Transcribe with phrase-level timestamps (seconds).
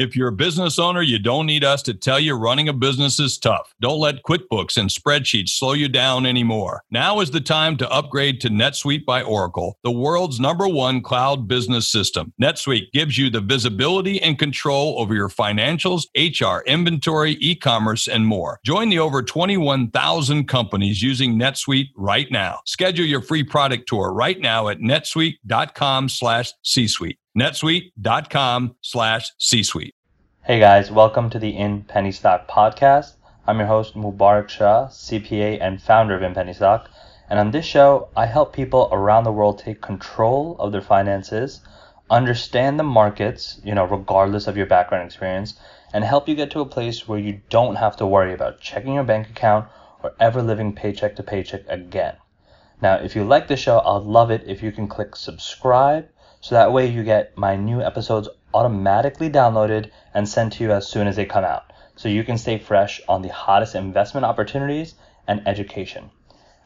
[0.00, 3.20] If you're a business owner, you don't need us to tell you running a business
[3.20, 3.74] is tough.
[3.82, 6.82] Don't let QuickBooks and spreadsheets slow you down anymore.
[6.90, 11.46] Now is the time to upgrade to NetSuite by Oracle, the world's number one cloud
[11.46, 12.32] business system.
[12.40, 18.58] NetSuite gives you the visibility and control over your financials, HR, inventory, e-commerce, and more.
[18.64, 22.60] Join the over 21,000 companies using NetSuite right now.
[22.64, 29.94] Schedule your free product tour right now at netsuite.com slash C-suite netsuite.com slash c-suite.
[30.42, 33.14] Hey guys, welcome to the In Penny Stock podcast.
[33.46, 36.90] I'm your host Mubarak Shah, CPA and founder of In Penny Stock.
[37.28, 41.60] And on this show, I help people around the world take control of their finances,
[42.10, 45.54] understand the markets, you know, regardless of your background experience,
[45.92, 48.94] and help you get to a place where you don't have to worry about checking
[48.94, 49.68] your bank account
[50.02, 52.16] or ever living paycheck to paycheck again.
[52.82, 56.08] Now, if you like the show, I'd love it if you can click subscribe
[56.40, 60.88] so that way you get my new episodes automatically downloaded and sent to you as
[60.88, 61.72] soon as they come out.
[61.96, 64.94] So you can stay fresh on the hottest investment opportunities
[65.28, 66.10] and education.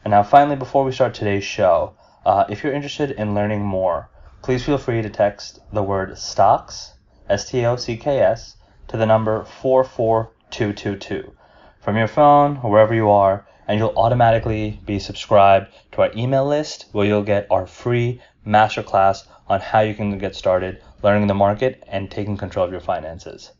[0.03, 4.09] And now, finally, before we start today's show, uh, if you're interested in learning more,
[4.41, 6.93] please feel free to text the word stocks,
[7.27, 8.55] S T O C K S,
[8.87, 11.35] to the number 44222
[11.79, 16.85] from your phone wherever you are, and you'll automatically be subscribed to our email list
[16.91, 21.83] where you'll get our free masterclass on how you can get started learning the market
[21.87, 23.51] and taking control of your finances.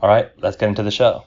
[0.00, 1.24] All right, let's get into the show.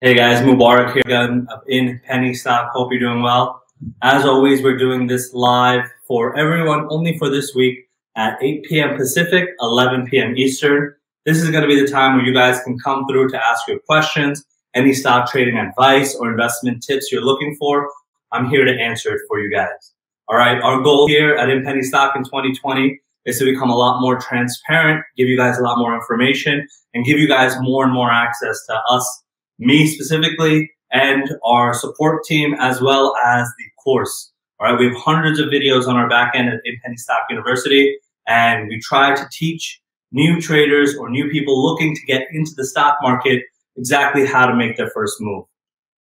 [0.00, 2.70] Hey guys, Mubarak here again in Penny Stock.
[2.72, 3.62] Hope you're doing well.
[4.02, 8.96] As always, we're doing this live for everyone only for this week at 8 p.m.
[8.96, 10.36] Pacific, 11 p.m.
[10.36, 10.94] Eastern.
[11.26, 13.68] This is going to be the time where you guys can come through to ask
[13.68, 17.90] your questions, any stock trading advice or investment tips you're looking for.
[18.32, 19.92] I'm here to answer it for you guys.
[20.30, 23.74] All right, our goal here at In Penny Stock in 2020 is to become a
[23.74, 27.82] lot more transparent, give you guys a lot more information, and give you guys more
[27.82, 29.24] and more access to us,
[29.58, 34.30] me specifically, and our support team, as well as the course.
[34.60, 37.98] All right, we have hundreds of videos on our back end at Penny Stock University,
[38.28, 39.80] and we try to teach
[40.12, 43.42] new traders or new people looking to get into the stock market
[43.76, 45.44] exactly how to make their first move.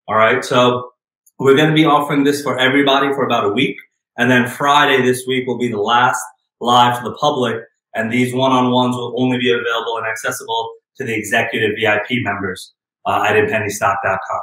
[0.07, 0.91] All right, so
[1.39, 3.79] we're going to be offering this for everybody for about a week.
[4.19, 6.21] And then Friday this week will be the last
[6.61, 7.57] live to the public,
[7.95, 12.75] and these one-on-ones will only be available and accessible to the executive VIP members
[13.07, 14.41] uh, at inpennystock.com.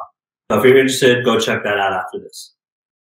[0.49, 2.53] So if you're interested, go check that out after this.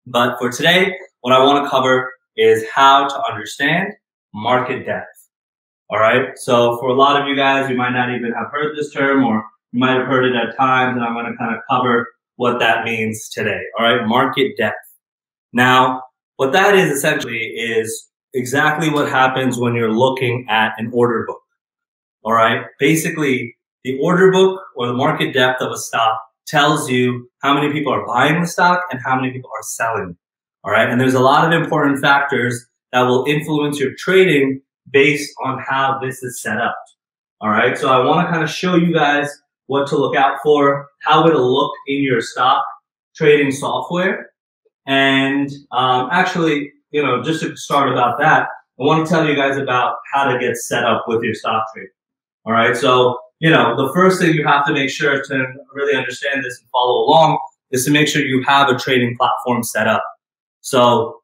[0.07, 3.93] But for today, what I want to cover is how to understand
[4.33, 5.07] market depth.
[5.89, 6.37] All right.
[6.37, 9.23] So for a lot of you guys, you might not even have heard this term
[9.23, 12.07] or you might have heard it at times, and I'm going to kind of cover
[12.37, 13.61] what that means today.
[13.77, 14.05] All right.
[14.07, 14.77] Market depth.
[15.53, 16.03] Now,
[16.37, 21.41] what that is essentially is exactly what happens when you're looking at an order book.
[22.23, 22.65] All right.
[22.79, 27.71] Basically, the order book or the market depth of a stock tells you how many
[27.71, 30.17] people are buying the stock and how many people are selling.
[30.63, 30.89] All right.
[30.89, 35.99] And there's a lot of important factors that will influence your trading based on how
[36.01, 36.75] this is set up.
[37.41, 37.77] All right.
[37.77, 39.29] So I want to kind of show you guys
[39.67, 42.63] what to look out for, how it'll look in your stock
[43.15, 44.31] trading software.
[44.85, 48.47] And um, actually, you know, just to start about that,
[48.79, 51.65] I want to tell you guys about how to get set up with your stock
[51.73, 51.87] trade.
[52.45, 52.75] All right.
[52.75, 56.59] So, you know, the first thing you have to make sure to really understand this
[56.59, 57.39] and follow along
[57.71, 60.03] is to make sure you have a trading platform set up.
[60.61, 61.21] So,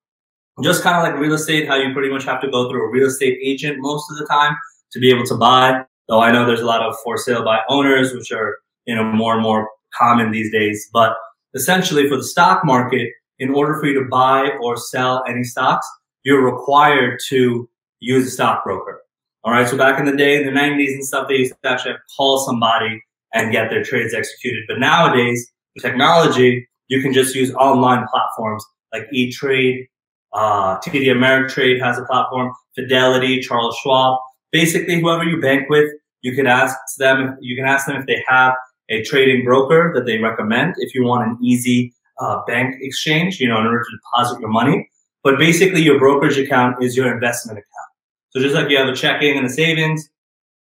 [0.62, 2.92] just kind of like real estate, how you pretty much have to go through a
[2.92, 4.56] real estate agent most of the time
[4.92, 5.84] to be able to buy.
[6.08, 9.04] Though I know there's a lot of for sale by owners, which are, you know,
[9.04, 10.90] more and more common these days.
[10.92, 11.16] But
[11.54, 13.10] essentially for the stock market,
[13.42, 15.86] in order for you to buy or sell any stocks,
[16.24, 17.68] you're required to
[18.00, 19.02] use a stockbroker.
[19.44, 19.68] All right.
[19.68, 22.46] So back in the day, in the 90s and stuff, they used to actually call
[22.46, 23.04] somebody
[23.34, 24.64] and get their trades executed.
[24.68, 28.64] But nowadays, with technology, you can just use online platforms
[28.94, 29.88] like E-Trade,
[30.34, 34.20] uh, TD Ameritrade has a platform, Fidelity, Charles Schwab.
[34.52, 35.90] Basically, whoever you bank with,
[36.22, 37.38] you can ask them.
[37.42, 38.54] You can ask them if they have
[38.90, 40.76] a trading broker that they recommend.
[40.78, 44.50] If you want an easy uh, bank exchange, you know, in order to deposit your
[44.50, 44.90] money.
[45.24, 47.90] But basically, your brokerage account is your investment account.
[48.30, 50.10] So just like you have a checking and a savings,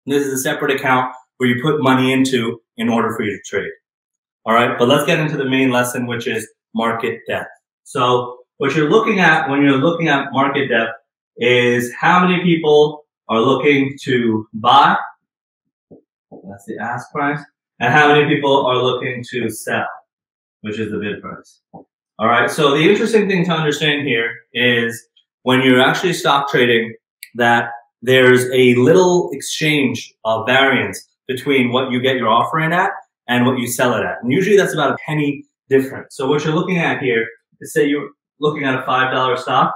[0.05, 3.41] this is a separate account where you put money into in order for you to
[3.45, 3.71] trade.
[4.45, 7.49] All right, but let's get into the main lesson, which is market depth.
[7.83, 10.93] So what you're looking at when you're looking at market depth
[11.37, 14.97] is how many people are looking to buy.
[15.89, 17.39] That's the ask price.
[17.79, 19.87] And how many people are looking to sell
[20.65, 21.61] which is the bid price.
[22.17, 22.49] All right.
[22.49, 24.99] So the interesting thing to understand here is
[25.43, 26.95] when you're actually stock trading
[27.35, 27.69] that
[28.01, 32.89] there's a little exchange of variance between what you get your offer in at
[33.27, 34.17] and what you sell it at.
[34.23, 36.15] And usually that's about a penny difference.
[36.15, 37.27] So what you're looking at here
[37.61, 38.09] is say you're
[38.39, 39.71] looking at a $5 stock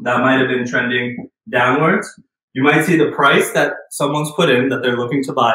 [0.00, 2.08] that might have been trending downwards.
[2.54, 5.54] You might see the price that someone's put in that they're looking to buy.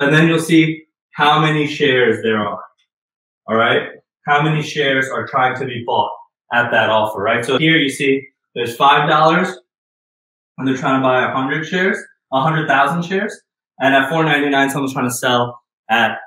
[0.00, 2.60] And then you'll see how many shares there are.
[3.48, 3.88] All right.
[4.26, 6.10] How many shares are trying to be bought
[6.52, 7.44] at that offer, right?
[7.44, 9.54] So here you see there's $5
[10.58, 11.98] and they're trying to buy 100 shares,
[12.28, 13.40] 100,000 shares.
[13.80, 16.18] And at 499, someone's trying to sell at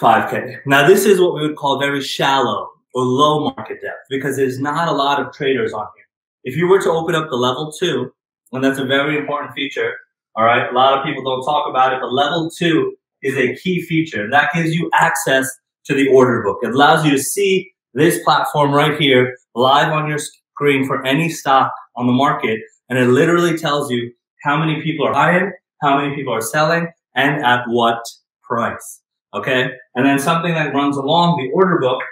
[0.00, 0.58] 5K.
[0.66, 4.60] Now, this is what we would call very shallow or low market depth because there's
[4.60, 6.04] not a lot of traders on here.
[6.44, 8.12] If you were to open up the level two,
[8.52, 9.94] and that's a very important feature,
[10.34, 13.54] all right, a lot of people don't talk about it, but level two is a
[13.56, 14.28] key feature.
[14.30, 15.48] That gives you access
[15.86, 16.58] to the order book.
[16.62, 21.28] It allows you to see this platform right here live on your screen for any
[21.28, 22.60] stock on the market.
[22.88, 24.12] And it literally tells you
[24.42, 25.52] how many people are buying,
[25.82, 28.02] how many people are selling, and at what
[28.42, 29.00] price.
[29.34, 29.70] Okay.
[29.94, 32.02] And then something that runs along the order book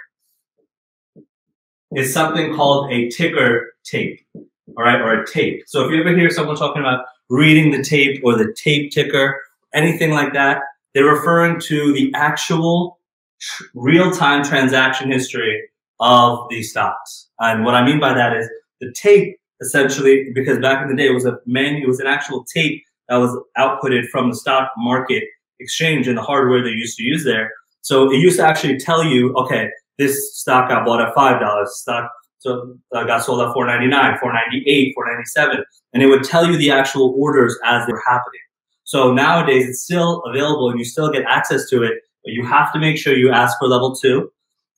[1.95, 4.19] is something called a ticker tape.
[4.35, 5.01] All right.
[5.01, 5.63] Or a tape.
[5.67, 9.39] So if you ever hear someone talking about reading the tape or the tape ticker,
[9.73, 10.63] anything like that,
[10.93, 12.99] they're referring to the actual
[13.41, 15.61] tr- real time transaction history
[15.99, 17.29] of these stocks.
[17.39, 18.49] And what I mean by that is
[18.79, 22.07] the tape essentially, because back in the day it was a man, it was an
[22.07, 25.23] actual tape that was outputted from the stock market
[25.59, 27.51] exchange and the hardware they used to use there.
[27.81, 31.75] So it used to actually tell you, okay, this stock got bought at five dollars,
[31.75, 32.11] stock
[32.41, 37.13] so uh, got sold at 499, 498, 497, and it would tell you the actual
[37.15, 38.41] orders as they're happening.
[38.83, 42.71] So nowadays it's still available and you still get access to it, but you have
[42.73, 44.31] to make sure you ask for level two.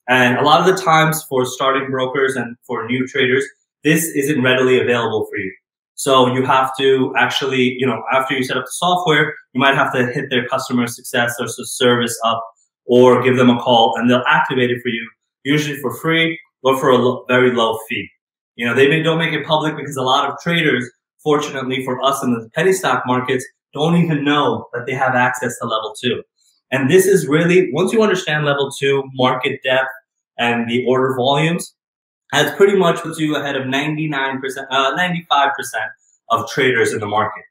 [0.08, 3.44] And a lot of the times for starting brokers and for new traders,
[3.84, 5.52] this isn't readily available for you.
[5.94, 9.74] So you have to actually, you know, after you set up the software, you might
[9.74, 12.44] have to hit their customer success or service up
[12.86, 15.08] or give them a call and they'll activate it for you,
[15.44, 18.08] usually for free or for a lo- very low fee.
[18.56, 20.90] You know, they may, don't make it public because a lot of traders,
[21.22, 25.58] fortunately for us in the penny stock markets, don't even know that they have access
[25.58, 26.22] to level two.
[26.70, 29.90] And this is really, once you understand level two, market depth,
[30.38, 31.74] and the order volumes,
[32.32, 34.40] that's pretty much puts you ahead of 99%,
[34.70, 35.52] uh, 95%
[36.30, 37.44] of traders in the market.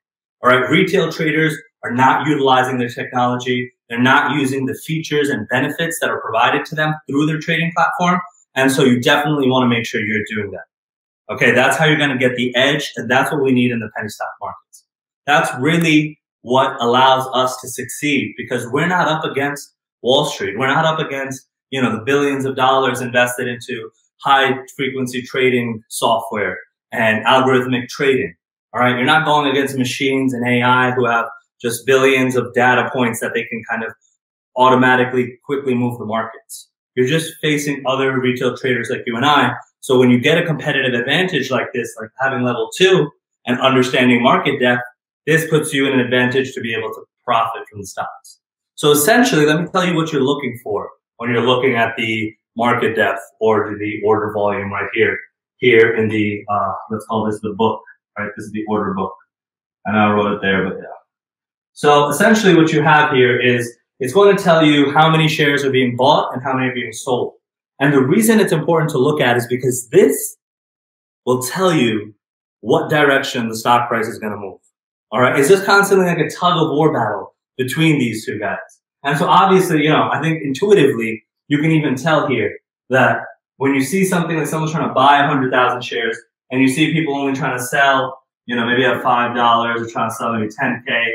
[0.44, 3.71] All right, retail traders are not utilizing their technology.
[3.89, 7.71] They're not using the features and benefits that are provided to them through their trading
[7.75, 8.19] platform.
[8.56, 11.33] And so you definitely want to make sure you're doing that.
[11.33, 12.92] Okay, that's how you're going to get the edge.
[12.95, 14.86] And that's what we need in the penny stock markets.
[15.25, 20.57] That's really what allows us to succeed because we're not up against Wall Street.
[20.57, 23.90] We're not up against, you know, the billions of dollars invested into
[24.22, 26.60] high frequency trading software
[26.92, 28.36] and algorithmic trading.
[28.74, 28.95] All right.
[28.95, 31.25] You're not going against machines and AI who have
[31.62, 33.94] just billions of data points that they can kind of
[34.56, 36.69] automatically quickly move the markets.
[36.96, 39.54] You're just facing other retail traders like you and I.
[39.80, 43.10] So when you get a competitive advantage like this, like having level two
[43.46, 44.84] and understanding market depth,
[45.25, 48.40] this puts you in an advantage to be able to profit from the stocks.
[48.75, 52.34] So essentially, let me tell you what you're looking for when you're looking at the
[52.58, 55.18] market depth or the order volume right here.
[55.58, 57.81] Here in the, uh, let's call this the book,
[58.18, 58.30] right?
[58.36, 59.14] This is the order book.
[59.86, 60.86] And I wrote it there, but yeah.
[61.74, 65.63] So essentially what you have here is it's going to tell you how many shares
[65.63, 67.36] are being bought and how many are being sold.
[67.80, 70.38] And the reason it's important to look at is because this
[71.25, 72.13] will tell you
[72.60, 74.60] what direction the stock price is going to move.
[75.13, 75.39] All right.
[75.39, 78.58] It's just constantly like a tug of war battle between these two guys.
[79.03, 82.58] And so obviously, you know, I think intuitively you can even tell here
[82.89, 83.20] that
[83.58, 86.17] when you see something like someone's trying to buy 100,000 shares
[86.50, 90.10] and you see people only trying to sell, you know, maybe at $5 or trying
[90.10, 91.05] to sell maybe 10K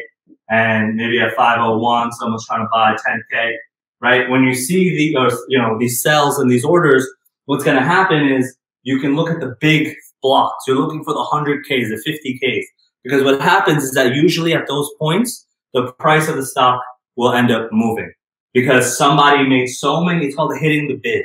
[0.48, 3.56] and maybe at 501, someone's trying to buy 10K,
[4.00, 4.30] right?
[4.30, 7.04] When you see the, or, you know, these sells and these orders,
[7.46, 10.68] what's going to happen is you can look at the big blocks.
[10.68, 12.62] You're looking for the 100Ks, the 50Ks.
[13.08, 16.78] Because what happens is that usually at those points, the price of the stock
[17.16, 18.12] will end up moving
[18.52, 21.24] because somebody made so many, it's called hitting the bid.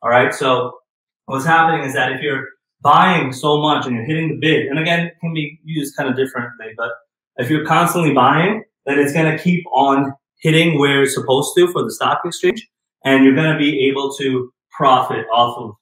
[0.00, 0.32] All right.
[0.32, 0.78] So
[1.26, 2.46] what's happening is that if you're
[2.80, 6.16] buying so much and you're hitting the bid, and again, can be used kind of
[6.16, 6.92] differently, but
[7.36, 11.70] if you're constantly buying, then it's going to keep on hitting where it's supposed to
[11.72, 12.66] for the stock exchange.
[13.04, 15.72] And you're going to be able to profit off of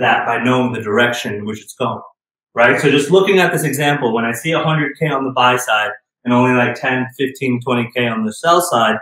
[0.00, 2.02] that by knowing the direction in which it's going.
[2.56, 2.80] Right.
[2.80, 5.90] So just looking at this example, when I see 100K on the buy side
[6.24, 8.96] and only like 10, 15, 20K on the sell side,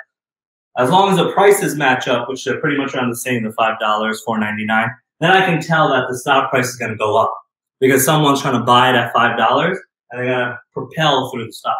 [0.77, 3.51] as long as the prices match up, which they're pretty much around the same, the
[3.51, 7.33] $5, $4.99, then I can tell that the stock price is going to go up
[7.79, 9.77] because someone's trying to buy it at $5 and
[10.11, 11.79] they're going to propel through the stock.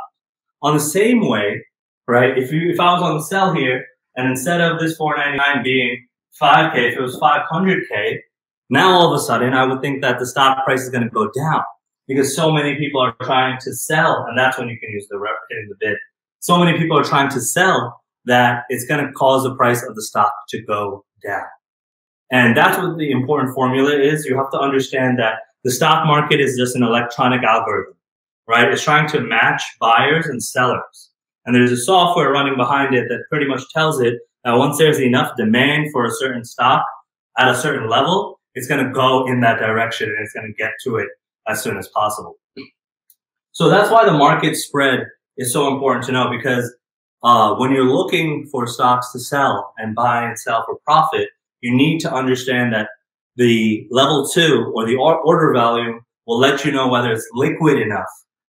[0.63, 1.61] On the same way,
[2.07, 2.39] right?
[2.39, 6.07] If you if I was on the sell here, and instead of this 499 being
[6.41, 8.21] 5k, if it was 500k,
[8.75, 11.11] now all of a sudden I would think that the stock price is going to
[11.11, 11.63] go down
[12.07, 15.17] because so many people are trying to sell, and that's when you can use the
[15.17, 15.97] replicating the bid.
[16.41, 19.95] So many people are trying to sell that it's going to cause the price of
[19.95, 21.45] the stock to go down.
[22.31, 24.25] And that's what the important formula is.
[24.25, 27.95] You have to understand that the stock market is just an electronic algorithm,
[28.49, 28.71] right?
[28.71, 31.11] It's trying to match buyers and sellers.
[31.47, 34.15] And there's a software running behind it that pretty much tells it
[34.45, 36.85] that once there's enough demand for a certain stock
[37.39, 40.53] at a certain level, it's going to go in that direction and it's going to
[40.53, 41.09] get to it
[41.47, 42.37] as soon as possible.
[43.53, 45.07] So that's why the market spread
[45.37, 46.75] is so important to know because
[47.23, 51.29] uh, when you're looking for stocks to sell and buy and sell for profit,
[51.61, 52.89] you need to understand that
[53.37, 58.09] the level two or the order value will let you know whether it's liquid enough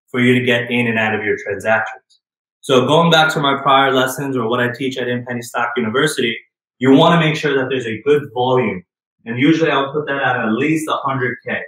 [0.08, 2.20] for you to get in and out of your transactions.
[2.61, 6.37] So going back to my prior lessons or what I teach at InPenny Stock University,
[6.78, 8.82] you want to make sure that there's a good volume.
[9.25, 11.61] And usually I'll put that at at least 100K,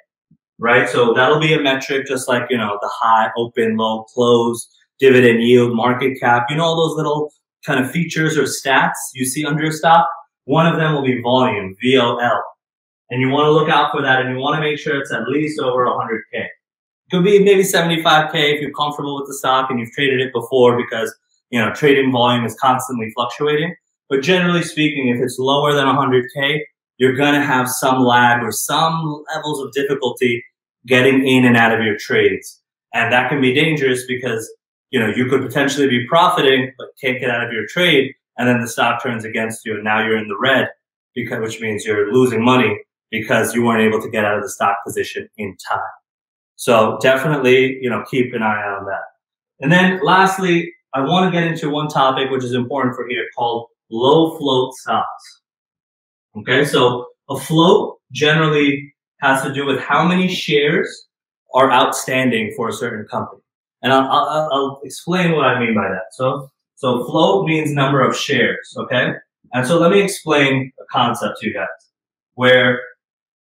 [0.59, 0.89] right?
[0.89, 5.43] So that'll be a metric just like, you know, the high, open, low, close, dividend
[5.43, 7.31] yield, market cap, you know, all those little
[7.65, 10.07] kind of features or stats you see under a stock.
[10.45, 12.43] One of them will be volume, VOL.
[13.11, 15.13] And you want to look out for that and you want to make sure it's
[15.13, 16.21] at least over 100K.
[16.33, 20.33] It could be maybe 75K if you're comfortable with the stock and you've traded it
[20.33, 21.15] before because,
[21.51, 23.75] you know, trading volume is constantly fluctuating.
[24.09, 26.61] But generally speaking, if it's lower than 100K,
[26.99, 30.45] you're going to have some lag or some levels of difficulty
[30.87, 32.63] getting in and out of your trades.
[32.95, 34.51] And that can be dangerous because,
[34.91, 38.15] you know, you could potentially be profiting, but can't get out of your trade.
[38.39, 40.69] And then the stock turns against you and now you're in the red
[41.15, 42.79] because, which means you're losing money
[43.11, 45.81] because you weren't able to get out of the stock position in time.
[46.57, 49.03] So definitely, you know, keep an eye on that.
[49.61, 53.27] And then lastly, I want to get into one topic which is important for here
[53.37, 55.36] called low float stocks.
[56.37, 61.07] Okay, so a float generally has to do with how many shares
[61.55, 63.41] are outstanding for a certain company.
[63.83, 66.13] And I'll, I'll, I'll explain what I mean by that.
[66.13, 68.75] So, so float means number of shares.
[68.77, 69.15] Okay.
[69.53, 71.67] And so let me explain a concept to you guys
[72.35, 72.81] where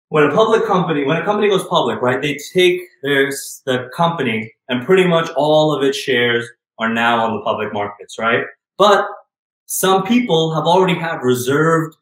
[0.10, 3.30] when a public company, when a company goes public, right, they take their,
[3.66, 8.20] the company and pretty much all of its shares are now on the public markets,
[8.20, 8.44] right?
[8.78, 9.08] But
[9.66, 11.96] some people have already have reserved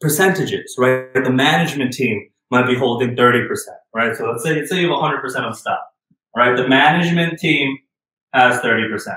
[0.00, 1.12] percentages, right?
[1.14, 3.48] The management team might be holding 30%,
[3.94, 4.16] right?
[4.16, 5.80] So let's say, let's say you have 100% of stock,
[6.36, 6.56] right?
[6.56, 7.76] The management team
[8.32, 9.16] has 30%.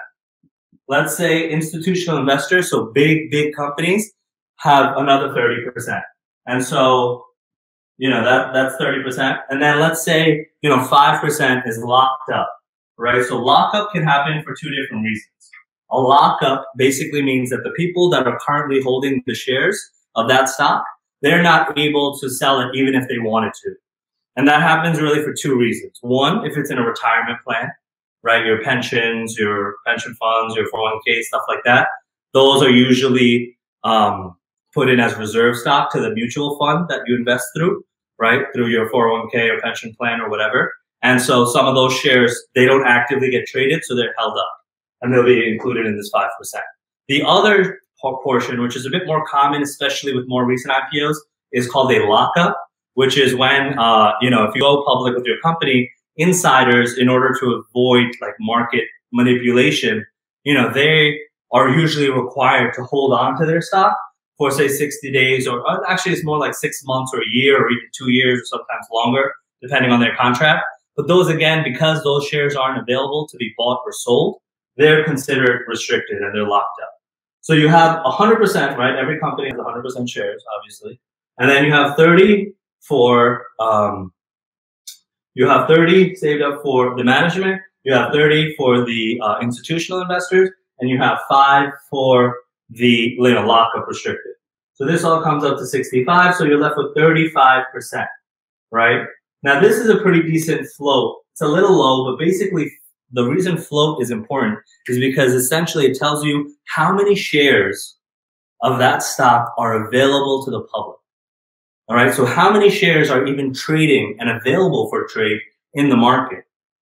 [0.88, 4.12] Let's say institutional investors, so big, big companies
[4.58, 6.02] have another 30%.
[6.48, 7.26] And so,
[7.98, 9.40] you know, that, that's 30%.
[9.50, 12.52] And then let's say, you know, 5% is locked up,
[12.98, 13.24] right?
[13.24, 15.28] So lockup can happen for two different reasons.
[15.92, 19.80] A lockup basically means that the people that are currently holding the shares
[20.16, 20.84] of that stock,
[21.22, 23.76] they're not able to sell it even if they wanted to.
[24.36, 25.98] And that happens really for two reasons.
[26.02, 27.70] One, if it's in a retirement plan,
[28.24, 28.46] right?
[28.46, 31.88] Your pensions, your pension funds, your 401k, stuff like that.
[32.34, 34.36] Those are usually um,
[34.74, 37.84] put in as reserve stock to the mutual fund that you invest through,
[38.20, 38.46] right?
[38.54, 40.74] Through your 401k or pension plan or whatever.
[41.02, 44.54] And so some of those shares, they don't actively get traded, so they're held up
[45.02, 46.28] and they'll be included in this 5%.
[47.08, 51.16] The other portion, which is a bit more common, especially with more recent IPOs,
[51.52, 52.58] is called a lockup,
[52.96, 57.10] which is when, uh, you know, if you go public with your company, insiders, in
[57.10, 60.06] order to avoid like market manipulation,
[60.44, 61.20] you know, they
[61.52, 63.98] are usually required to hold on to their stock
[64.38, 67.64] for say 60 days or uh, actually it's more like six months or a year
[67.64, 70.64] or even two years or sometimes longer, depending on their contract.
[70.96, 74.40] But those again, because those shares aren't available to be bought or sold,
[74.78, 76.90] they're considered restricted and they're locked up.
[77.42, 78.96] So you have 100%, right?
[78.96, 81.00] Every company has 100% shares, obviously.
[81.40, 84.14] And then you have 30 for, um,
[85.34, 90.02] you have 30 saved up for the management, you have 30 for the uh, institutional
[90.02, 92.38] investors, and you have five for
[92.70, 94.34] the you know, lockup restricted.
[94.74, 98.06] So this all comes up to 65, so you're left with 35%,
[98.72, 99.06] right?
[99.44, 101.18] Now this is a pretty decent float.
[101.32, 102.72] It's a little low, but basically
[103.12, 107.98] the reason float is important is because essentially it tells you how many shares
[108.62, 110.98] of that stock are available to the public.
[111.88, 112.14] All right.
[112.14, 115.40] So how many shares are even trading and available for trade
[115.74, 116.46] in the market?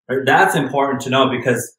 [0.09, 0.21] Right?
[0.25, 1.77] That's important to know because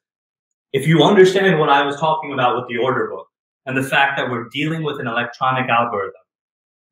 [0.72, 3.28] if you understand what I was talking about with the order book
[3.64, 6.20] and the fact that we're dealing with an electronic algorithm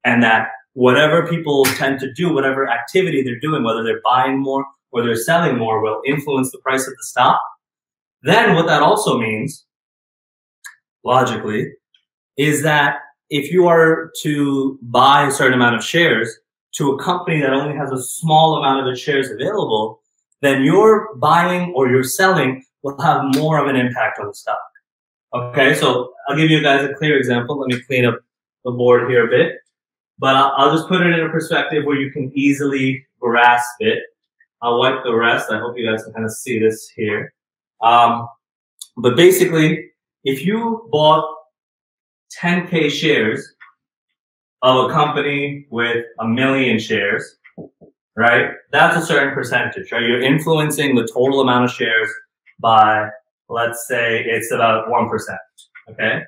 [0.05, 4.65] and that whatever people tend to do, whatever activity they're doing, whether they're buying more
[4.93, 7.41] or they're selling more will influence the price of the stock,
[8.23, 9.65] then what that also means
[11.05, 11.73] logically,
[12.37, 12.99] is that
[13.31, 16.31] if you are to buy a certain amount of shares
[16.73, 20.01] to a company that only has a small amount of its shares available,
[20.41, 24.59] then your buying or your selling will have more of an impact on the stock.
[25.35, 27.59] Okay, so I'll give you guys a clear example.
[27.59, 28.21] Let me clean up
[28.65, 29.57] the board here a bit,
[30.19, 34.03] but I'll, I'll just put it in a perspective where you can easily grasp it.
[34.63, 35.51] I'll wipe the rest.
[35.51, 37.35] I hope you guys can kind of see this here.
[37.83, 38.29] Um,
[38.97, 39.91] but basically,
[40.25, 41.29] if you bought
[42.41, 43.55] 10k shares
[44.63, 47.39] of a company with a million shares,
[48.17, 48.53] right?
[48.71, 50.03] That's a certain percentage, right?
[50.03, 52.09] You're influencing the total amount of shares
[52.61, 53.09] by,
[53.49, 55.37] let's say, it's about 1%.
[55.91, 56.23] Okay.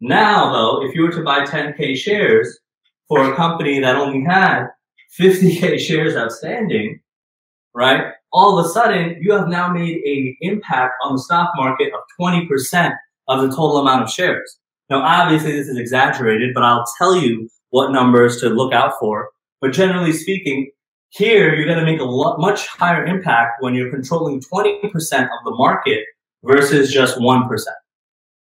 [0.00, 2.58] Now, though, if you were to buy 10K shares
[3.08, 4.68] for a company that only had
[5.18, 7.00] 50K shares outstanding,
[7.74, 8.12] right?
[8.32, 12.00] All of a sudden, you have now made a impact on the stock market of
[12.20, 12.96] 20%
[13.28, 14.58] of the total amount of shares.
[14.90, 19.30] Now, obviously, this is exaggerated, but I'll tell you what numbers to look out for.
[19.60, 20.70] But generally speaking,
[21.10, 25.44] here you're going to make a lot, much higher impact when you're controlling 20% of
[25.44, 26.04] the market
[26.42, 27.60] versus just 1%.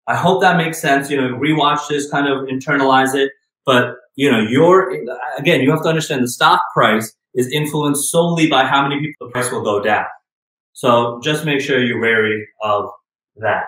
[0.07, 1.09] I hope that makes sense.
[1.09, 3.31] You know, rewatch this, kind of internalize it.
[3.65, 4.91] But, you know, your,
[5.37, 9.27] again, you have to understand the stock price is influenced solely by how many people
[9.27, 10.05] the price will go down.
[10.73, 12.89] So just make sure you're wary of
[13.37, 13.65] that.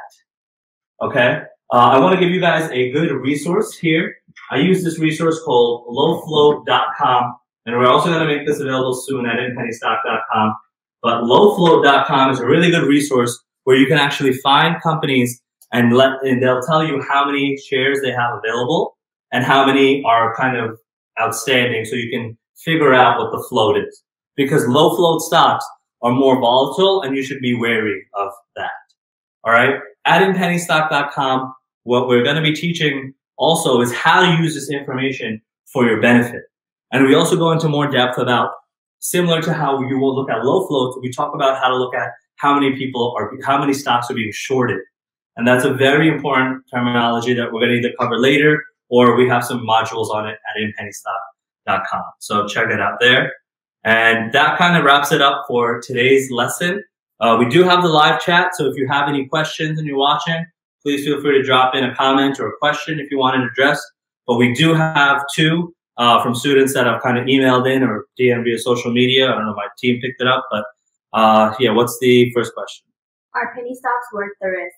[1.01, 1.43] Okay.
[1.71, 4.15] Uh, I want to give you guys a good resource here.
[4.51, 9.25] I use this resource called lowfloat.com, and we're also going to make this available soon
[9.25, 10.55] at inpennystock.com.
[11.01, 15.41] But lowfloat.com is a really good resource where you can actually find companies
[15.71, 18.97] and let and they'll tell you how many shares they have available
[19.31, 20.79] and how many are kind of
[21.19, 24.03] outstanding, so you can figure out what the float is.
[24.35, 25.65] Because low float stocks
[26.01, 28.71] are more volatile, and you should be wary of that.
[29.43, 31.53] All right, at inpennystock.com
[31.83, 36.01] what we're going to be teaching also is how to use this information for your
[36.01, 36.43] benefit.
[36.91, 38.51] And we also go into more depth about
[38.99, 41.93] similar to how you will look at low floats, we talk about how to look
[41.93, 44.79] at how many people are, how many stocks are being shorted.
[45.35, 49.27] And that's a very important terminology that we're going to either cover later or we
[49.27, 50.61] have some modules on it at
[51.67, 52.03] inpennystock.com.
[52.19, 53.33] So check it out there.
[53.83, 56.83] And that kind of wraps it up for today's lesson.
[57.19, 58.55] Uh, we do have the live chat.
[58.55, 60.45] So if you have any questions and you're watching,
[60.81, 63.43] please feel free to drop in a comment or a question if you want an
[63.43, 63.81] address.
[64.25, 68.05] But we do have two uh, from students that have kind of emailed in or
[68.19, 69.29] DM via social media.
[69.29, 70.65] I don't know, my team picked it up, but
[71.13, 72.85] uh, yeah, what's the first question?
[73.33, 74.75] Are penny stocks worth the risk?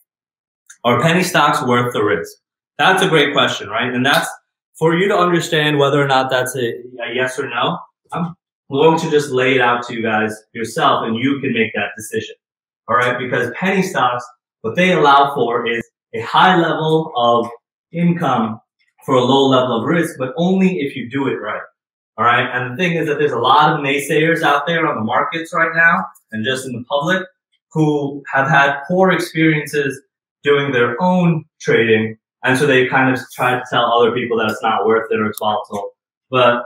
[0.84, 2.38] Are penny stocks worth the risk?
[2.78, 3.94] That's a great question, right?
[3.94, 4.30] And that's
[4.78, 7.80] for you to understand whether or not that's a, a yes or no.
[8.12, 8.36] I'm
[8.72, 11.92] going to just lay it out to you guys yourself and you can make that
[11.96, 12.36] decision.
[12.88, 13.18] All right.
[13.18, 14.26] Because penny stocks,
[14.62, 15.84] what they allow for is
[16.14, 17.50] a high level of
[17.92, 18.60] income
[19.06, 21.62] for a low level of risk, but only if you do it right.
[22.18, 22.50] All right.
[22.54, 25.54] And the thing is that there's a lot of naysayers out there on the markets
[25.54, 27.24] right now and just in the public
[27.72, 30.02] who have had poor experiences
[30.44, 32.18] doing their own trading.
[32.46, 35.20] And so they kind of try to tell other people that it's not worth it
[35.20, 35.92] or it's volatile.
[36.30, 36.64] But,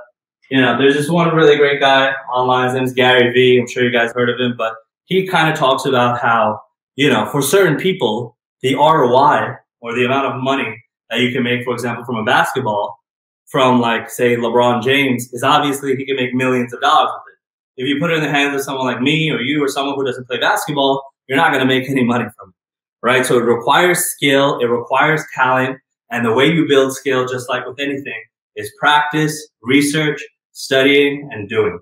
[0.51, 2.65] you know, there's this one really great guy online.
[2.65, 3.59] His name's Gary Vee.
[3.59, 4.73] I'm sure you guys heard of him, but
[5.05, 6.59] he kind of talks about how,
[6.95, 11.43] you know, for certain people, the ROI or the amount of money that you can
[11.43, 12.99] make, for example, from a basketball,
[13.47, 17.83] from like say LeBron James, is obviously he can make millions of dollars with it.
[17.83, 19.95] If you put it in the hands of someone like me or you or someone
[19.95, 22.55] who doesn't play basketball, you're not going to make any money from it,
[23.01, 23.25] right?
[23.25, 25.79] So it requires skill, it requires talent,
[26.12, 28.21] and the way you build skill, just like with anything,
[28.55, 31.79] is practice, research, studying, and doing.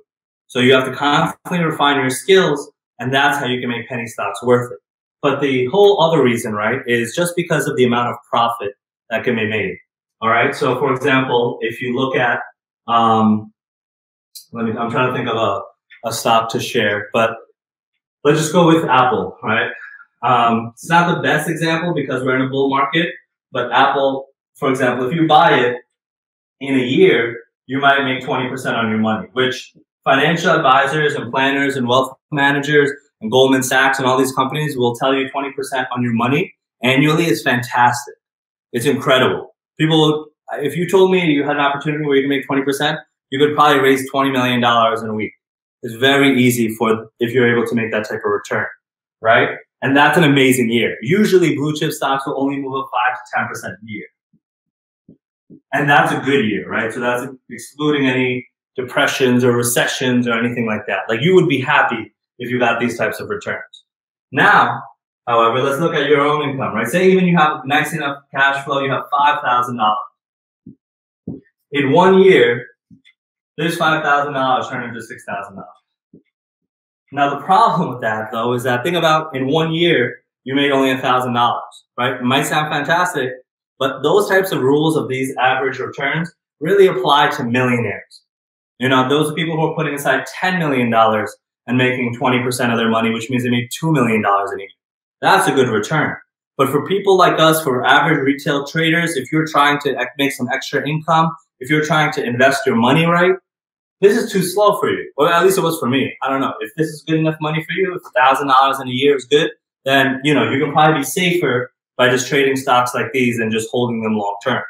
[0.48, 4.08] So you have to constantly refine your skills, and that's how you can make penny
[4.08, 4.80] stocks worth it.
[5.22, 8.74] But the whole other reason, right, is just because of the amount of profit
[9.10, 9.78] that can be made.
[10.22, 10.56] All right.
[10.56, 12.40] So, for example, if you look at,
[12.88, 13.54] um,
[14.52, 15.62] let me, I'm trying to think of a,
[16.08, 17.32] a stock to share, but
[18.24, 19.72] let's just go with Apple, right?
[20.24, 23.14] Um, it's not the best example because we're in a bull market,
[23.52, 25.78] but Apple, for example, if you buy it
[26.60, 31.76] in a year, you might make 20% on your money, which financial advisors and planners
[31.76, 35.52] and wealth managers and Goldman Sachs and all these companies will tell you 20%
[35.92, 36.54] on your money
[36.84, 38.14] annually is fantastic.
[38.72, 39.56] It's incredible.
[39.80, 42.98] People, if you told me you had an opportunity where you can make 20%,
[43.30, 45.34] you could probably raise $20 million in a week.
[45.84, 48.66] It's very easy for if you're able to make that type of return,
[49.22, 49.50] right?
[49.88, 50.98] And that's an amazing year.
[51.02, 52.90] Usually blue chip stocks will only move up
[53.34, 54.06] 5 to 10% a year.
[55.74, 56.92] And that's a good year, right?
[56.92, 58.46] So that's excluding any
[58.76, 61.04] depressions or recessions or anything like that.
[61.08, 63.86] Like you would be happy if you got these types of returns.
[64.34, 64.82] Now,
[65.28, 66.88] However, let's look at your own income, right?
[66.88, 69.98] Say even you have nice enough cash flow, you have five thousand dollars.
[71.72, 72.66] In one year,
[73.58, 75.77] this five thousand dollars turned into six thousand dollars.
[77.12, 80.72] Now the problem with that though is that think about in one year you made
[80.72, 82.14] only a thousand dollars, right?
[82.16, 83.32] It might sound fantastic,
[83.80, 88.24] but those types of rules of these average returns really apply to millionaires.
[88.80, 92.90] You know, those people who are putting aside $10 million and making 20% of their
[92.90, 94.68] money, which means they made $2 million a year.
[95.22, 96.16] That's a good return.
[96.58, 100.32] But for people like us, for average retail traders, if you're trying to uh, make
[100.32, 103.34] some extra income, if you're trying to invest your money right,
[104.02, 105.12] this is too slow for you.
[105.18, 106.16] Well, at least it was for me.
[106.22, 106.54] I don't know.
[106.60, 109.52] If this is good enough money for you, if $1,000 in a year is good,
[109.86, 113.52] then, you know, you can probably be safer by just trading stocks like these and
[113.52, 114.64] just holding them long term.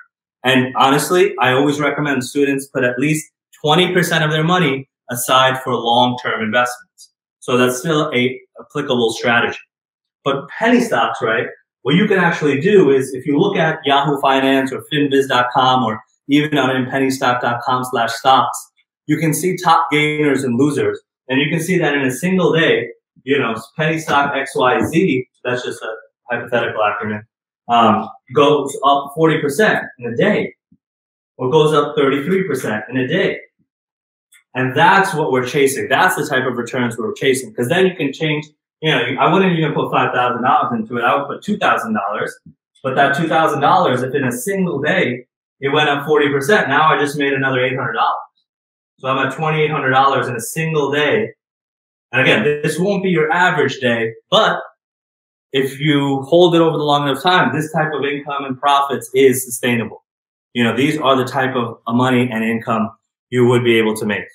[0.44, 3.30] And honestly, I always recommend students put at least
[3.64, 7.12] 20% of their money aside for long term investments.
[7.40, 9.58] So that's still a applicable strategy.
[10.24, 11.48] But penny stocks, right?
[11.82, 16.02] What you can actually do is if you look at Yahoo Finance or finviz.com or
[16.28, 18.72] even on pennystock.com slash stocks,
[19.08, 21.00] you can see top gainers and losers.
[21.30, 22.90] And you can see that in a single day,
[23.24, 25.96] you know, penny stock XYZ, that's just a
[26.30, 27.24] hypothetical acronym,
[27.70, 30.54] um, goes up 40% in a day
[31.38, 33.40] or goes up 33% in a day.
[34.56, 35.88] And that's what we're chasing.
[35.88, 37.50] That's the type of returns we're chasing.
[37.50, 38.48] Because then you can change,
[38.82, 41.04] you know, I wouldn't even put $5,000 into it.
[41.04, 42.30] I would put $2,000.
[42.84, 45.26] But that $2,000, if in a single day
[45.60, 47.94] it went up 40%, now I just made another $800.
[49.00, 51.34] So I'm at $2,800 in a single day.
[52.12, 54.62] And again, this won't be your average day, but
[55.52, 59.10] if you hold it over the long enough time, this type of income and profits
[59.14, 60.04] is sustainable.
[60.54, 62.90] You know, these are the type of money and income
[63.30, 64.26] you would be able to make.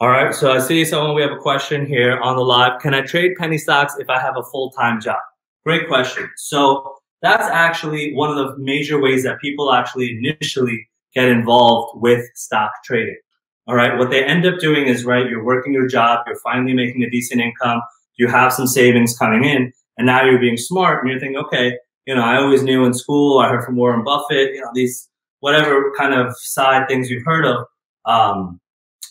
[0.00, 0.34] All right.
[0.34, 2.80] So I see someone, we have a question here on the live.
[2.80, 5.18] Can I trade penny stocks if I have a full time job?
[5.64, 6.30] Great question.
[6.36, 12.24] So that's actually one of the major ways that people actually initially get involved with
[12.34, 13.18] stock trading.
[13.66, 13.96] All right.
[13.98, 17.10] What they end up doing is, right, you're working your job, you're finally making a
[17.10, 17.80] decent income,
[18.16, 21.78] you have some savings coming in, and now you're being smart and you're thinking, okay,
[22.06, 25.08] you know, I always knew in school, I heard from Warren Buffett, you know, these
[25.40, 27.66] whatever kind of side things you've heard of.
[28.06, 28.60] Um,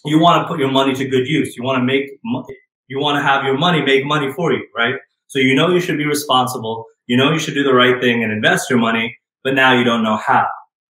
[0.06, 1.56] you want to put your money to good use.
[1.56, 2.10] You want to make,
[2.88, 4.96] you want to have your money make money for you, right?
[5.28, 6.86] So you know you should be responsible.
[7.08, 9.84] You know you should do the right thing and invest your money, but now you
[9.84, 10.48] don't know how,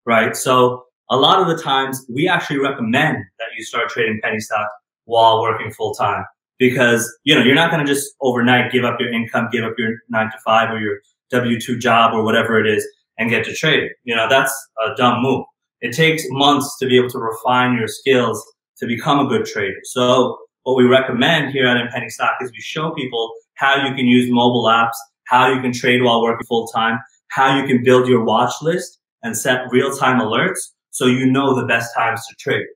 [0.06, 0.34] right?
[0.36, 4.72] So a lot of the times we actually recommend that you start trading penny stocks
[5.04, 6.24] while working full time
[6.58, 9.74] because you know you're not going to just overnight give up your income, give up
[9.76, 12.86] your nine to five or your W two job or whatever it is
[13.18, 13.90] and get to trading.
[14.04, 14.52] You know that's
[14.86, 15.44] a dumb move.
[15.82, 18.42] It takes months to be able to refine your skills
[18.78, 19.80] to become a good trader.
[19.84, 24.06] So what we recommend here at Penny Stock is we show people how you can
[24.06, 26.98] use mobile apps, how you can trade while working full time,
[27.28, 31.58] how you can build your watch list and set real time alerts so you know
[31.58, 32.66] the best times to trade.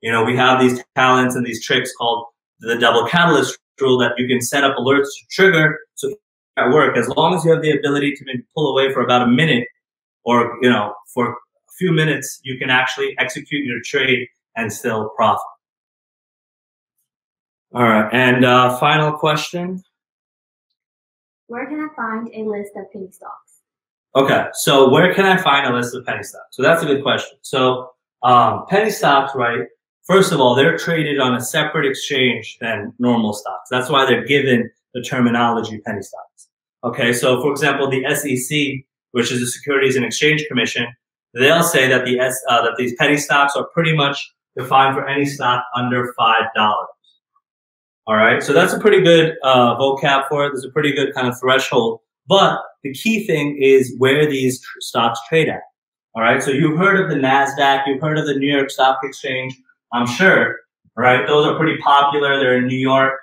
[0.00, 2.26] You know, we have these talents and these tricks called
[2.60, 6.12] the double catalyst rule that you can set up alerts to trigger so
[6.56, 6.96] at work.
[6.96, 9.68] As long as you have the ability to pull away for about a minute
[10.24, 11.34] or you know for a
[11.78, 14.26] few minutes you can actually execute your trade
[14.56, 15.40] and still profit.
[17.74, 19.82] All right and uh, final question?
[21.46, 23.47] Where can i find a list of penny stocks
[24.14, 27.02] okay so where can i find a list of penny stocks so that's a good
[27.02, 27.90] question so
[28.22, 29.66] um, penny stocks right
[30.08, 33.68] First of all, they're traded on a separate exchange than normal stocks.
[33.70, 36.48] That's why they're given the terminology penny stocks.
[36.82, 40.86] Okay, so for example, the SEC, which is the Securities and Exchange Commission,
[41.34, 45.06] they'll say that the S, uh, that these penny stocks are pretty much defined for
[45.06, 46.88] any stock under five dollars.
[48.06, 50.52] All right, so that's a pretty good uh, vocab for it.
[50.52, 52.00] There's a pretty good kind of threshold.
[52.26, 55.62] But the key thing is where these tr- stocks trade at.
[56.14, 58.98] All right, so you've heard of the Nasdaq, you've heard of the New York Stock
[59.04, 59.56] Exchange.
[59.92, 60.56] I'm sure,
[60.96, 61.26] right?
[61.26, 62.38] Those are pretty popular.
[62.38, 63.14] They're in New York.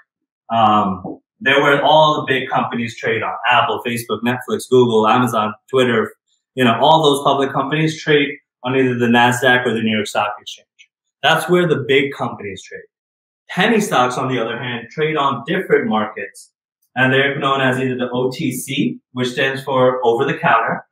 [0.50, 6.14] Um, they're where all the big companies trade on Apple, Facebook, Netflix, Google, Amazon, Twitter.
[6.56, 8.30] You know, all those public companies trade
[8.64, 10.68] on either the NASDAQ or the New York Stock Exchange.
[11.22, 12.82] That's where the big companies trade.
[13.50, 16.52] Penny stocks, on the other hand, trade on different markets.
[16.96, 20.86] And they're known as either the OTC, which stands for over the counter,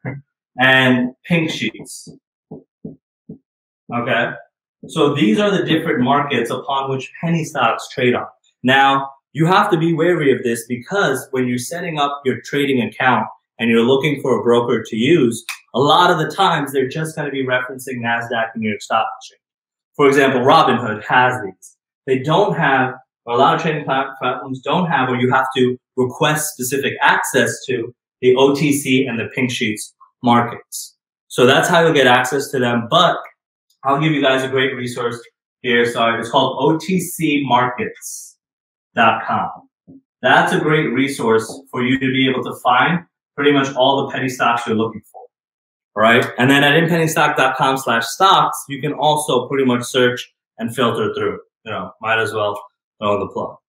[0.59, 2.09] and pink sheets.
[3.93, 4.31] Okay.
[4.87, 8.25] So these are the different markets upon which penny stocks trade on.
[8.63, 12.81] Now, you have to be wary of this because when you're setting up your trading
[12.81, 13.27] account
[13.59, 17.15] and you're looking for a broker to use, a lot of the times they're just
[17.15, 19.39] going to be referencing NASDAQ and New York Stock Exchange.
[19.95, 21.77] For example, Robinhood has these.
[22.05, 22.95] They don't have
[23.27, 27.93] a lot of trading platforms don't have, or you have to request specific access to
[28.21, 30.95] the OTC and the pink sheets markets.
[31.27, 32.87] So that's how you'll get access to them.
[32.89, 33.17] But
[33.83, 35.19] I'll give you guys a great resource
[35.61, 35.85] here.
[35.85, 39.49] Sorry, it's called OTCmarkets.com.
[40.21, 43.03] That's a great resource for you to be able to find
[43.35, 45.21] pretty much all the penny stocks you're looking for.
[45.95, 46.25] Right.
[46.37, 51.39] And then at inpennystock.com slash stocks, you can also pretty much search and filter through.
[51.65, 52.59] You know, might as well
[53.03, 53.59] throw the plot.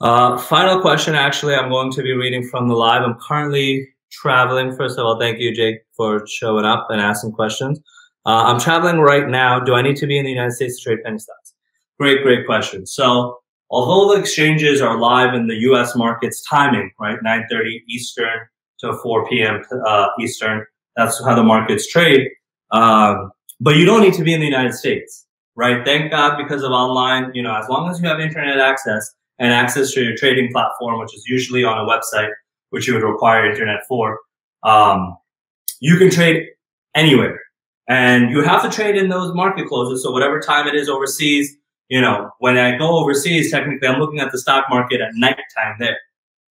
[0.00, 1.14] Uh, final question.
[1.14, 3.02] Actually, I'm going to be reading from the live.
[3.02, 4.76] I'm currently traveling.
[4.76, 7.80] First of all, thank you, Jake, for showing up and asking questions.
[8.24, 9.60] Uh, I'm traveling right now.
[9.60, 11.54] Do I need to be in the United States to trade penny stocks?
[11.98, 12.86] Great, great question.
[12.86, 13.38] So,
[13.70, 15.96] although the exchanges are live in the U.S.
[15.96, 18.40] markets timing, right, 9:30 Eastern
[18.80, 19.62] to 4 p.m.
[19.86, 22.28] Uh, Eastern, that's how the markets trade.
[22.72, 25.25] Um, but you don't need to be in the United States,
[25.56, 25.84] right?
[25.84, 27.32] Thank God because of online.
[27.34, 31.00] You know, as long as you have internet access and access to your trading platform,
[31.00, 32.30] which is usually on a website,
[32.70, 34.20] which you would require internet for,
[34.62, 35.16] um,
[35.80, 36.46] you can trade
[36.94, 37.40] anywhere
[37.88, 40.02] and you have to trade in those market closes.
[40.02, 41.56] So whatever time it is overseas,
[41.88, 45.76] you know, when I go overseas, technically I'm looking at the stock market at nighttime
[45.78, 45.98] there.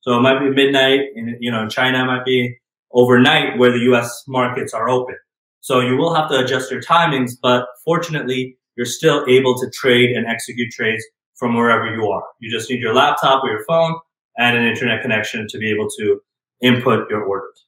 [0.01, 2.57] So it might be midnight and, you know, China might be
[2.93, 5.15] overnight where the US markets are open.
[5.59, 10.15] So you will have to adjust your timings, but fortunately, you're still able to trade
[10.15, 11.03] and execute trades
[11.35, 12.23] from wherever you are.
[12.39, 13.95] You just need your laptop or your phone
[14.37, 16.21] and an internet connection to be able to
[16.61, 17.65] input your orders.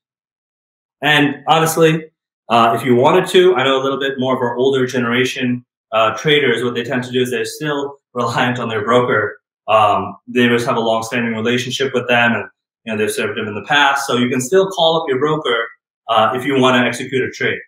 [1.02, 2.06] And honestly,
[2.50, 5.66] uh, if you wanted to, I know a little bit more of our older generation
[5.92, 9.40] uh, traders, what they tend to do is they're still reliant on their broker.
[9.68, 12.46] Um, they just have a long-standing relationship with them, and
[12.86, 14.08] you know they've served them in the past.
[14.08, 15.68] So you can still call up your broker
[16.08, 17.60] uh, if you want to execute a trade.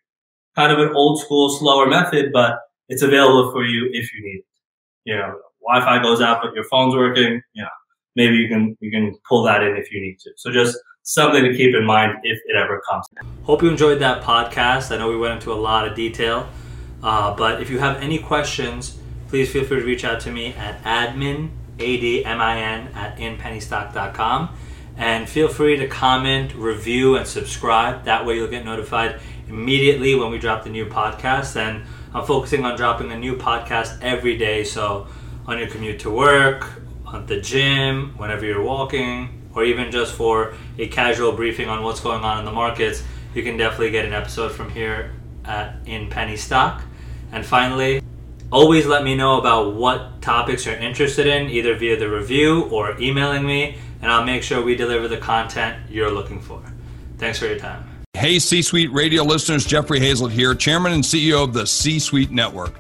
[0.56, 4.40] Kind of an old school, slower method, but it's available for you if you need
[4.40, 4.46] it.
[5.06, 7.42] You know, Wi-Fi goes out, but your phone's working.
[7.54, 7.70] You know,
[8.16, 10.32] maybe you can you can pull that in if you need to.
[10.36, 13.06] So just something to keep in mind if it ever comes.
[13.44, 14.94] Hope you enjoyed that podcast.
[14.94, 16.48] I know we went into a lot of detail,
[17.02, 20.54] uh, but if you have any questions, please feel free to reach out to me
[20.54, 21.50] at admin,
[21.80, 24.50] A-D-M-I-N, at inpennystock.com.
[24.98, 28.04] And feel free to comment, review, and subscribe.
[28.04, 31.56] That way you'll get notified immediately when we drop the new podcast.
[31.56, 34.64] And I'm focusing on dropping a new podcast every day.
[34.64, 35.08] So
[35.46, 36.68] on your commute to work,
[37.14, 42.00] at the gym, whenever you're walking, or even just for a casual briefing on what's
[42.00, 45.12] going on in the markets, you can definitely get an episode from here
[45.46, 46.82] at in Penny Stock.
[47.32, 48.02] And finally,
[48.52, 53.00] always let me know about what topics you're interested in, either via the review or
[53.00, 56.62] emailing me, and I'll make sure we deliver the content you're looking for.
[57.18, 57.89] Thanks for your time.
[58.20, 62.32] Hey, C Suite radio listeners, Jeffrey Hayzlett here, Chairman and CEO of the C Suite
[62.32, 62.74] Network.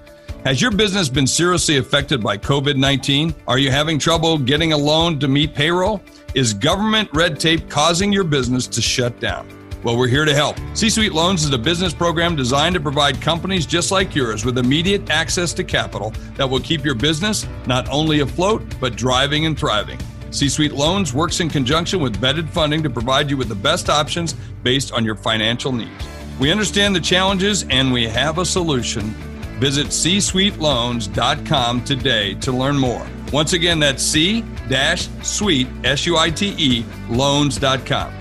[0.43, 3.34] Has your business been seriously affected by COVID 19?
[3.47, 6.02] Are you having trouble getting a loan to meet payroll?
[6.36, 9.47] Is government red tape causing your business to shut down?
[9.82, 10.58] Well, we're here to help.
[10.73, 14.58] C Suite Loans is a business program designed to provide companies just like yours with
[14.58, 19.58] immediate access to capital that will keep your business not only afloat, but driving and
[19.58, 19.99] thriving.
[20.32, 23.89] C Suite Loans works in conjunction with vetted funding to provide you with the best
[23.89, 26.08] options based on your financial needs.
[26.39, 29.13] We understand the challenges and we have a solution.
[29.60, 33.06] Visit C csuiteloans.com today to learn more.
[33.34, 38.19] Once again, that's C-suite, S-U-I-T-E, loans.com.